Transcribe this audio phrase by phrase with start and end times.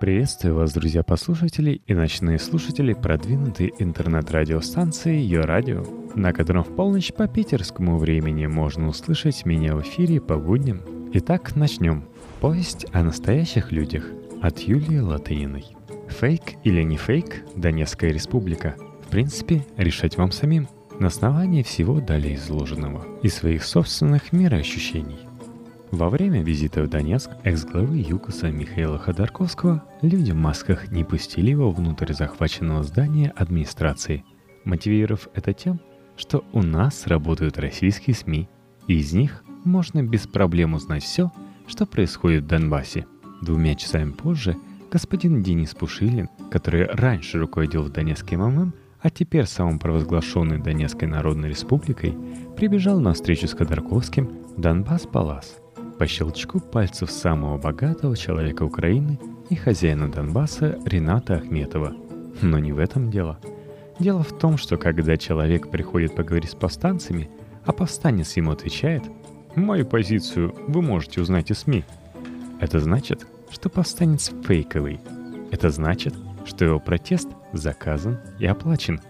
[0.00, 5.84] Приветствую вас, друзья-послушатели и ночные слушатели продвинутой интернет-радиостанции Ее Радио,
[6.14, 10.80] на котором в полночь по питерскому времени можно услышать меня в эфире по будням.
[11.12, 12.06] Итак, начнем.
[12.40, 14.06] Повесть о настоящих людях
[14.40, 15.66] от Юлии Латыниной.
[16.08, 18.76] Фейк или не фейк, Донецкая республика.
[19.06, 20.66] В принципе, решать вам самим.
[20.98, 25.29] На основании всего далее изложенного и своих собственных мироощущений.
[25.90, 31.72] Во время визита в Донецк экс-главы ЮКОСа Михаила Ходорковского люди в масках не пустили его
[31.72, 34.24] внутрь захваченного здания администрации,
[34.64, 35.80] мотивировав это тем,
[36.16, 38.48] что у нас работают российские СМИ,
[38.86, 41.32] и из них можно без проблем узнать все,
[41.66, 43.06] что происходит в Донбассе.
[43.42, 44.56] Двумя часами позже
[44.92, 52.14] господин Денис Пушилин, который раньше руководил в Донецким ММ, а теперь самопровозглашенной Донецкой Народной Республикой,
[52.56, 55.56] прибежал на встречу с Ходорковским в Донбасс-Палас–
[56.00, 61.94] по щелчку пальцев самого богатого человека Украины и хозяина Донбасса Рената Ахметова.
[62.40, 63.38] Но не в этом дело.
[63.98, 67.28] Дело в том, что когда человек приходит поговорить с повстанцами,
[67.66, 69.02] а повстанец ему отвечает
[69.54, 71.84] «Мою позицию вы можете узнать из СМИ»,
[72.62, 75.00] это значит, что повстанец фейковый.
[75.50, 76.14] Это значит,
[76.46, 79.00] что его протест заказан и оплачен.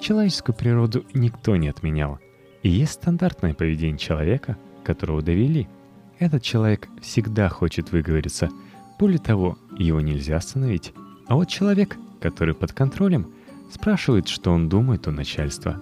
[0.00, 2.18] Человеческую природу никто не отменял.
[2.64, 5.68] И есть стандартное поведение человека, которого довели–
[6.18, 8.50] этот человек всегда хочет выговориться.
[8.98, 10.92] Более того, его нельзя остановить.
[11.28, 13.28] А вот человек, который под контролем,
[13.72, 15.76] спрашивает, что он думает о начальстве.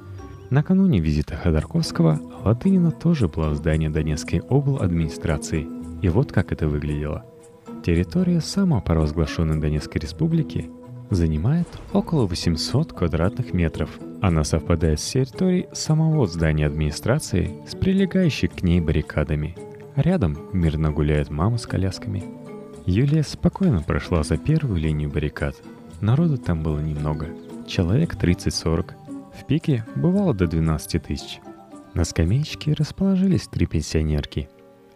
[0.50, 4.76] Накануне визита Ходорковского Латынина тоже была в здании Донецкой обл.
[4.76, 5.66] администрации.
[6.02, 7.24] И вот как это выглядело.
[7.84, 10.70] Территория самопровозглашенной Донецкой республики
[11.10, 13.90] занимает около 800 квадратных метров.
[14.20, 19.56] Она совпадает с территорией самого здания администрации с прилегающей к ней баррикадами–
[19.96, 22.22] Рядом мирно гуляет мама с колясками.
[22.84, 25.56] Юлия спокойно прошла за первую линию баррикад.
[26.02, 27.28] Народу там было немного.
[27.66, 28.92] Человек 30-40.
[29.34, 31.40] В пике бывало до 12 тысяч.
[31.94, 34.50] На скамеечке расположились три пенсионерки.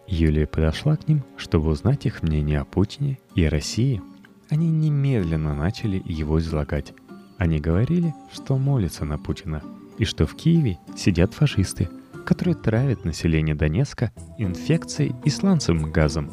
[0.07, 4.03] Юлия подошла к ним, чтобы узнать их мнение о Путине и России.
[4.51, 6.93] Они немедленно начали его излагать.
[7.39, 9.63] Они говорили, что молятся на Путина,
[9.97, 11.89] и что в Киеве сидят фашисты–
[12.25, 16.31] которые травят население Донецка инфекцией и сланцевым газом.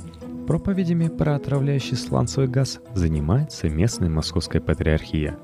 [0.47, 5.37] Проповедями про отравляющий сланцевый газ занимается местная московская патриархия.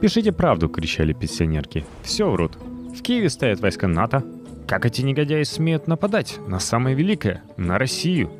[0.00, 1.84] «Пишите правду!»— кричали пенсионерки.
[2.02, 2.56] «Все врут.
[2.56, 4.24] В Киеве стоят войска НАТО.
[4.66, 8.30] Как эти негодяи смеют нападать на самое великое, на Россию?»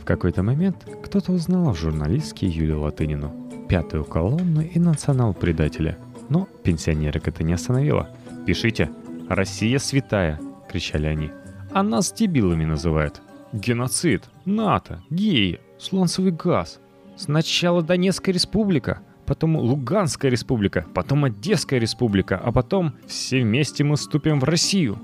[0.00, 3.30] В какой-то момент кто-то узнал в журналистке Юлию Латынину,
[3.68, 5.98] пятую колонну и национал-предателя.
[6.30, 8.08] Но пенсионерок это не остановило.
[8.46, 8.90] «Пишите!
[9.28, 10.40] Россия святая!
[10.72, 11.30] Кричали они.
[11.72, 13.20] «А нас дебилами называют.
[13.52, 16.80] Геноцид, НАТО, геи, слонцевый газ.
[17.16, 24.40] Сначала Донецкая республика, потом Луганская республика, потом Одесская республика, а потом все вместе мы вступим
[24.40, 24.98] в Россию».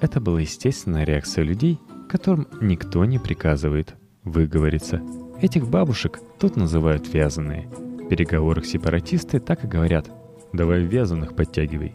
[0.00, 1.78] Это была естественная реакция людей,
[2.08, 5.02] которым никто не приказывает выговориться.
[5.40, 7.68] Этих бабушек тут называют вязаные.
[7.68, 10.10] В переговорах сепаратисты так и говорят
[10.52, 11.94] «давай вязаных подтягивай».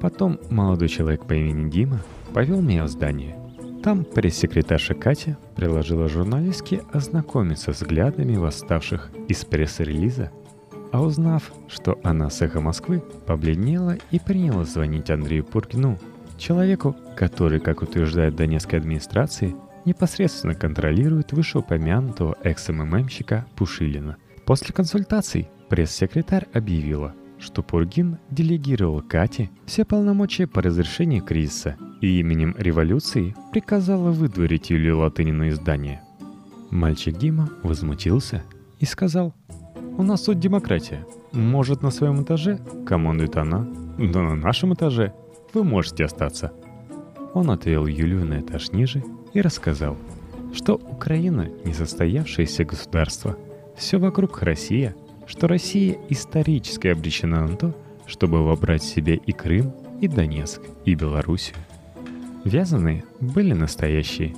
[0.00, 2.00] Потом молодой человек по имени Дима
[2.32, 3.36] повел меня в здание.
[3.82, 10.30] Там пресс-секретарша Катя приложила журналистке ознакомиться с взглядами восставших из пресс-релиза,
[10.90, 15.98] а узнав, что она с эхо Москвы, побледнела и приняла звонить Андрею Пуркину,
[16.38, 24.16] человеку, который, как утверждает Донецкая администрация, непосредственно контролирует вышеупомянутого экс-МММщика Пушилина.
[24.46, 32.56] После консультаций пресс-секретарь объявила– что Пургин делегировал Кате все полномочия по разрешению кризиса и именем
[32.58, 36.02] революции приказала выдворить Юлию Латынину из здания.
[36.70, 38.42] Мальчик Дима возмутился
[38.80, 39.34] и сказал,
[39.98, 41.06] «У нас тут демократия.
[41.32, 43.68] Может, на своем этаже командует она,
[43.98, 45.14] но на нашем этаже
[45.52, 46.52] вы можете остаться».
[47.34, 49.98] Он отвел Юлию на этаж ниже и рассказал,
[50.54, 53.36] что Украина– несостоявшееся государство.
[53.76, 54.94] Все вокруг Россия–
[55.26, 57.74] что Россия исторически обречена на то,
[58.06, 61.56] чтобы вобрать в себе и Крым, и Донецк, и Белоруссию.
[62.44, 64.34] Вязаные были настоящие.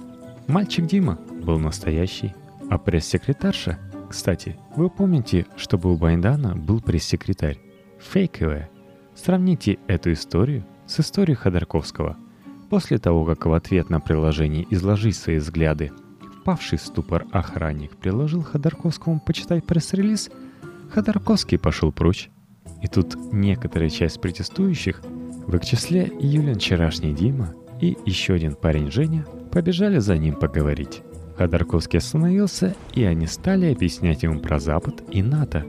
[0.46, 2.34] Мальчик Дима был настоящий,
[2.70, 3.78] а пресс-секретарша,
[4.08, 7.58] кстати, вы помните, чтобы у Байдана был пресс-секретарь?
[7.98, 8.70] Фейковая.
[9.16, 12.16] Сравните эту историю с историей Ходорковского.
[12.70, 15.90] После того, как в ответ на приложение изложить свои взгляды,
[16.40, 20.30] впавший в ступор охранник приложил Ходорковскому почитать пресс-релиз–
[20.96, 22.30] Ходорковский пошел прочь.
[22.80, 25.02] И тут некоторая часть протестующих,
[25.46, 27.52] в их числе Юлин вчерашний Дима
[27.82, 31.02] и еще один парень Женя, побежали за ним поговорить.
[31.36, 35.66] Ходорковский остановился, и они стали объяснять ему про Запад и НАТО.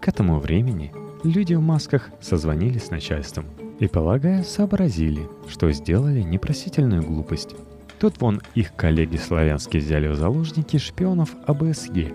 [0.00, 0.92] К этому времени
[1.24, 3.46] люди в масках созвонились с начальством
[3.80, 7.56] и, полагая, сообразили, что сделали непросительную глупость.
[7.98, 12.12] Тут вон их коллеги славянские взяли в заложники шпионов АБСЕ,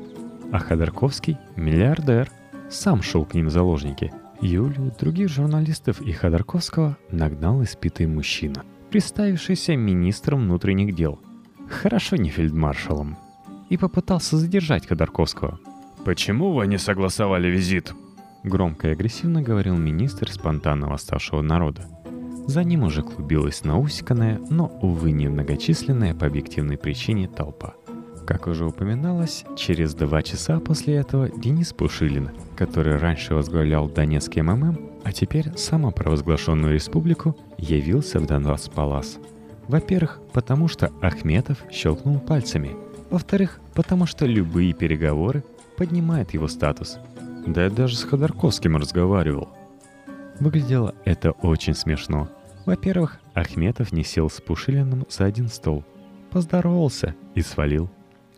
[0.53, 2.31] а Ходорковский– миллиардер,
[2.69, 4.13] сам шел к ним в заложники.
[4.41, 11.19] Юлю, других журналистов и Ходорковского нагнал испитый мужчина, представившийся министром внутренних дел–
[11.69, 13.17] хорошо не фельдмаршалом,
[13.69, 15.59] и попытался задержать Ходорковского.
[16.03, 17.93] «Почему вы не согласовали визит?»
[18.43, 21.87] Громко и агрессивно говорил министр спонтанно восставшего народа.
[22.45, 27.73] За ним уже клубилась наусиканная, но, увы, немногочисленная по объективной причине толпа.
[28.25, 35.01] Как уже упоминалось, через два часа после этого Денис Пушилин, который раньше возглавлял Донецкий МММ,
[35.03, 39.19] а теперь самопровозглашенную республику, явился в Донбасс-Палас–
[39.67, 42.75] во-первых, потому что Ахметов щелкнул пальцами.
[43.09, 45.43] Во-вторых, потому что любые переговоры
[45.77, 46.97] поднимают его статус.
[47.47, 49.49] Да я даже с Ходорковским разговаривал.
[50.39, 52.29] Выглядело это очень смешно.
[52.65, 55.83] Во-первых, Ахметов не сел с Пушилиным за один стол.
[56.31, 57.89] Поздоровался и свалил.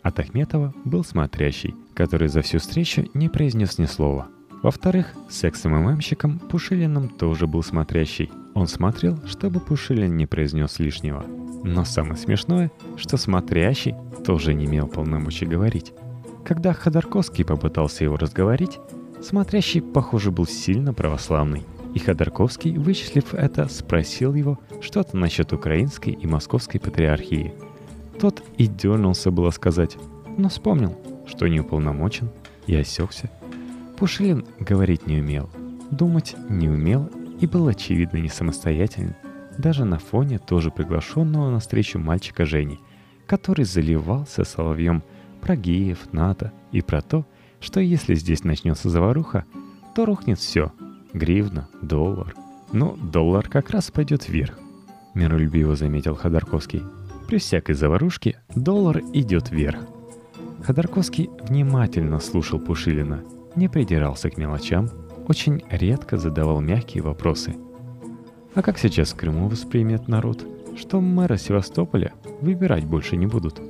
[0.01, 4.27] От Ахметова был смотрящий, который за всю встречу не произнес ни слова.
[4.63, 11.23] Во-вторых, секс-МММщиком Пушилиным тоже был смотрящий– он смотрел, чтобы Пушилин не произнес лишнего.
[11.63, 13.94] Но самое смешное, что смотрящий
[14.25, 15.94] тоже не имел полномочий говорить.
[16.44, 18.79] Когда Ходорковский попытался его разговорить,
[19.21, 21.67] смотрящий, похоже, был сильно православный.
[21.94, 27.53] И Ходорковский, вычислив это, спросил его что-то насчет украинской и московской патриархии.
[28.19, 29.98] Тот и дернулся было сказать,
[30.38, 30.98] но вспомнил,
[31.28, 32.30] что не уполномочен,
[32.66, 33.30] и осекся.
[33.98, 35.50] Пушилин говорить не умел,
[35.92, 37.10] думать не умел
[37.40, 39.16] и был очевидно не самостоятелен,
[39.58, 42.80] даже на фоне тоже приглашенного на встречу мальчика Жени,
[43.25, 45.04] который заливался соловьем
[45.42, 47.25] про геев, НАТО и про то,
[47.60, 49.46] что если здесь начнется заваруха,
[49.96, 50.72] то рухнет все.
[51.14, 52.36] Гривна, доллар.
[52.72, 54.60] Ну, доллар как раз пойдет вверх.
[55.14, 56.84] Миролюбиво заметил Ходорковский.
[57.27, 59.79] При всякой заварушке доллар идет вверх.
[60.63, 63.24] Ходорковский внимательно слушал Пушилина,
[63.56, 64.89] не придирался к мелочам,
[65.27, 67.56] очень редко задавал мягкие вопросы.
[68.56, 70.45] А как сейчас в Крыму воспримет народ,
[70.77, 73.62] что мэра Севастополя выбирать больше не будут?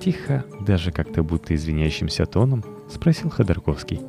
[0.00, 4.00] Тихо, даже как-то будто извиняющимся тоном, спросил Ходорковский.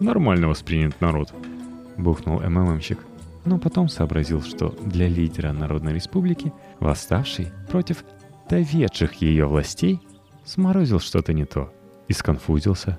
[0.00, 1.32] «Нормально воспринят народ»,—
[1.96, 2.98] бухнул МММщик.
[3.44, 8.04] Но потом сообразил, что для лидера Народной Республики, восставший против
[8.48, 10.00] доведших ее властей,
[10.44, 11.72] сморозил что-то не то
[12.08, 12.98] и сконфузился.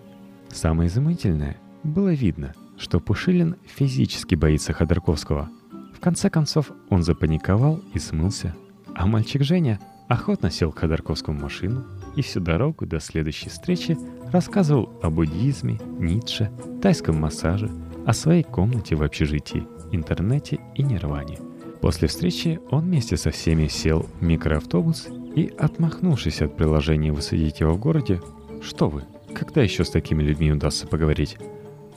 [0.49, 5.49] Самое изумительное, было видно, что Пушилин физически боится Ходорковского.
[5.95, 8.55] В конце концов, он запаниковал и смылся.
[8.95, 13.97] А мальчик Женя охотно сел к Ходорковскому машину и всю дорогу до следующей встречи
[14.31, 16.51] рассказывал о буддизме, Ницше,
[16.81, 17.69] тайском массаже,
[18.05, 21.39] о своей комнате в общежитии, интернете и нирване.
[21.81, 27.73] После встречи он вместе со всеми сел в микроавтобус и, отмахнувшись от приложения «Высадить его
[27.73, 28.21] в городе»,
[28.61, 29.03] что вы,
[29.33, 31.37] когда еще с такими людьми удастся поговорить,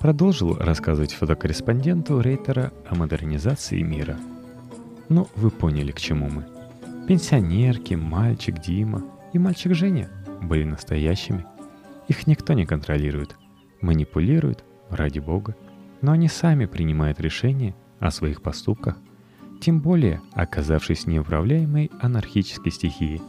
[0.01, 4.17] продолжил рассказывать фотокорреспонденту Рейтера о модернизации мира.
[5.09, 6.47] Ну, вы поняли, к чему мы.
[7.07, 10.11] Пенсионерки, мальчик Дима и мальчик Женя
[10.43, 11.47] были настоящими.
[12.09, 13.37] Их никто не контролирует,
[13.81, 15.55] манипулирует, ради бога,
[16.00, 18.97] но они сами принимают решения о своих поступках,
[19.61, 23.21] тем более оказавшись неуправляемой анархической стихии.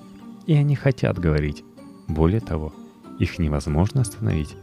[0.45, 1.63] И они хотят говорить.
[2.07, 2.73] Более того,
[3.19, 4.55] их невозможно остановить.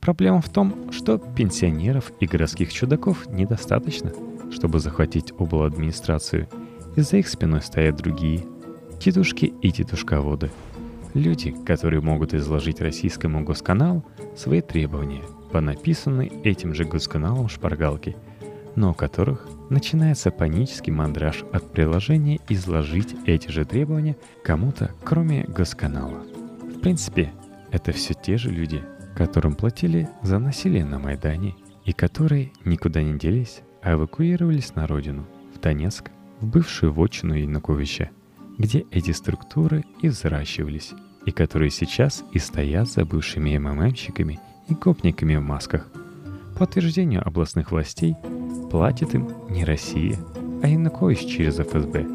[0.00, 4.12] Проблема в том, что пенсионеров и городских чудаков недостаточно,
[4.50, 5.62] чтобы захватить обл.
[5.62, 6.48] администрацию,
[6.96, 8.44] и за их спиной стоят другие–
[9.00, 10.50] тетушки и тетушководы.
[11.14, 14.04] Люди, которые могут изложить российскому госканалу
[14.36, 15.22] свои требования
[15.52, 18.16] по написанной этим же госканалом шпаргалке,
[18.74, 26.22] но у которых начинается панический мандраж от приложения изложить эти же требования кому-то, кроме госканала.
[26.62, 27.32] В принципе,
[27.70, 28.82] это все те же люди,
[29.14, 31.54] которым платили за насилие на Майдане
[31.84, 38.10] и которые никуда не делись, а эвакуировались на родину, в Донецк, в бывшую вотчину Януковича,
[38.58, 40.92] где эти структуры и взращивались,
[41.26, 45.88] и которые сейчас и стоят за бывшими МММщиками и гопниками в масках.
[46.58, 48.16] По утверждению областных властей,
[48.70, 50.18] платит им не Россия,
[50.62, 52.06] а Янукович через ФСБ.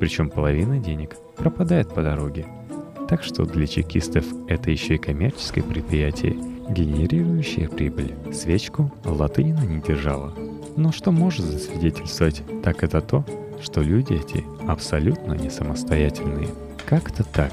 [0.00, 2.46] Причем половина денег пропадает по дороге–
[3.08, 6.36] так что для чекистов это еще и коммерческое предприятие,
[6.68, 8.14] генерирующее прибыль.
[8.32, 10.32] Свечку Латынина не держала.
[10.76, 13.24] Но что может засвидетельствовать, так это то,
[13.60, 16.48] что люди эти абсолютно не самостоятельные.
[16.86, 17.52] Как-то так.